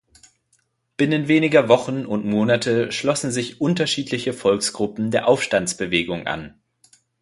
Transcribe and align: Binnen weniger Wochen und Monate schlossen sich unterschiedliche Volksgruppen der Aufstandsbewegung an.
Binnen 0.97 1.27
weniger 1.27 1.69
Wochen 1.69 2.07
und 2.07 2.25
Monate 2.25 2.91
schlossen 2.91 3.29
sich 3.29 3.61
unterschiedliche 3.61 4.33
Volksgruppen 4.33 5.11
der 5.11 5.27
Aufstandsbewegung 5.27 6.25
an. 6.25 6.59